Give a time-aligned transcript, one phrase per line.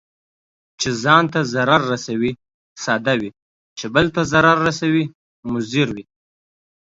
[0.79, 2.31] چي ځان ته ضرر رسوي،
[2.83, 3.29] ساده وي،
[3.77, 5.05] چې بل ته ضرر رسوي
[5.51, 6.05] مضر وي.